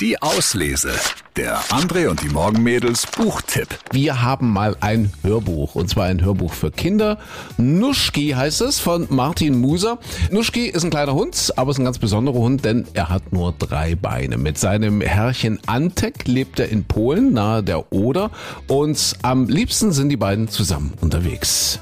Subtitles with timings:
[0.00, 0.92] Die Auslese.
[1.36, 3.68] Der André und die Morgenmädels Buchtipp.
[3.92, 7.18] Wir haben mal ein Hörbuch und zwar ein Hörbuch für Kinder.
[7.58, 9.98] Nuschki heißt es von Martin Muser.
[10.30, 13.52] Nuschki ist ein kleiner Hund, aber ist ein ganz besonderer Hund, denn er hat nur
[13.52, 14.38] drei Beine.
[14.38, 18.30] Mit seinem Herrchen Antek lebt er in Polen nahe der Oder
[18.68, 21.78] und am liebsten sind die beiden zusammen unterwegs.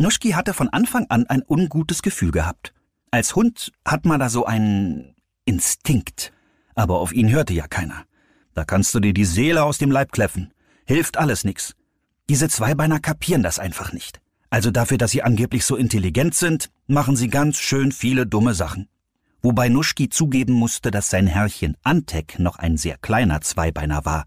[0.00, 2.72] Nuschki hatte von Anfang an ein ungutes Gefühl gehabt.
[3.12, 5.15] Als Hund hat man da so einen
[5.46, 6.32] Instinkt.
[6.74, 8.04] Aber auf ihn hörte ja keiner.
[8.52, 10.52] Da kannst du dir die Seele aus dem Leib kläffen.
[10.84, 11.74] Hilft alles nix.
[12.28, 14.20] Diese Zweibeiner kapieren das einfach nicht.
[14.50, 18.88] Also dafür, dass sie angeblich so intelligent sind, machen sie ganz schön viele dumme Sachen.
[19.42, 24.24] Wobei Nuschki zugeben musste, dass sein Herrchen Antek noch ein sehr kleiner Zweibeiner war.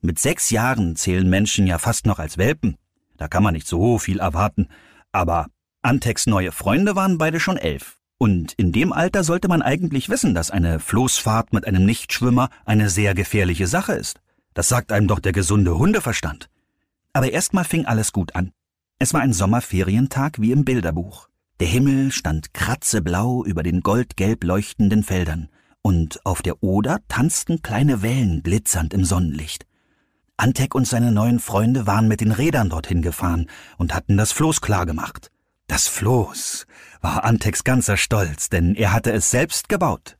[0.00, 2.76] Mit sechs Jahren zählen Menschen ja fast noch als Welpen.
[3.16, 4.68] Da kann man nicht so viel erwarten.
[5.12, 5.48] Aber
[5.82, 7.99] Anteks neue Freunde waren beide schon elf.
[8.22, 12.90] Und in dem Alter sollte man eigentlich wissen, dass eine Floßfahrt mit einem Nichtschwimmer eine
[12.90, 14.20] sehr gefährliche Sache ist.
[14.52, 16.50] Das sagt einem doch der gesunde Hundeverstand.
[17.14, 18.52] Aber erstmal fing alles gut an.
[18.98, 21.30] Es war ein Sommerferientag wie im Bilderbuch.
[21.60, 25.48] Der Himmel stand kratzeblau über den goldgelb leuchtenden Feldern,
[25.80, 29.64] und auf der Oder tanzten kleine Wellen glitzernd im Sonnenlicht.
[30.36, 33.46] Antek und seine neuen Freunde waren mit den Rädern dorthin gefahren
[33.78, 35.30] und hatten das Floß klar gemacht.
[35.70, 36.66] Das Floß
[37.00, 40.16] war Anteks ganzer Stolz, denn er hatte es selbst gebaut.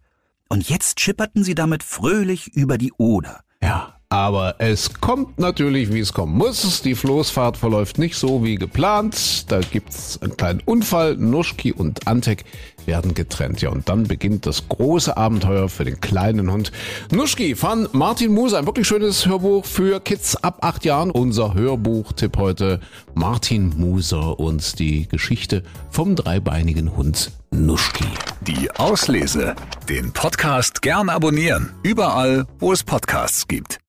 [0.49, 3.43] Und jetzt schipperten sie damit fröhlich über die Oder.
[4.13, 6.83] Aber es kommt natürlich, wie es kommen muss.
[6.83, 9.49] Die Floßfahrt verläuft nicht so wie geplant.
[9.53, 11.17] Da gibt's einen kleinen Unfall.
[11.17, 12.45] Nuschki und Antek
[12.87, 13.63] werden getrennt.
[13.63, 16.73] Ja, und dann beginnt das große Abenteuer für den kleinen Hund.
[17.13, 18.59] Nuschki von Martin Muser.
[18.59, 21.13] Ein wirklich schönes Hörbuch für Kids ab acht Jahren.
[21.13, 22.81] Unser Hörbuchtipp heute.
[23.15, 28.07] Martin Muser und die Geschichte vom dreibeinigen Hund Nuschki.
[28.41, 29.55] Die Auslese.
[29.89, 31.71] Den Podcast gern abonnieren.
[31.85, 33.79] Überall, wo es Podcasts gibt.